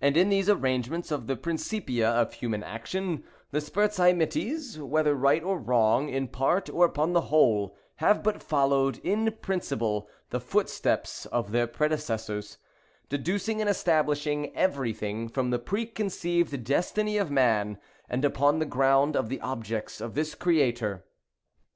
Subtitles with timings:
[0.00, 5.58] And in these arrangements of the Principia of human action, the Spurzheimites, whether right or
[5.58, 11.50] wrong, in part, or upon the whole, have but followed, in principle, the footsteps of
[11.50, 12.58] their predecessors;
[13.08, 19.16] deducing and establishing every thing from the preconceived destiny of man, and upon the ground
[19.16, 21.04] of the objects of his Creator.